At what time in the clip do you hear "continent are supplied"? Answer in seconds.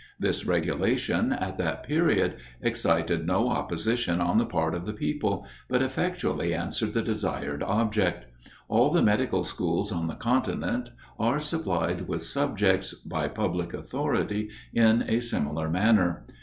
10.15-12.07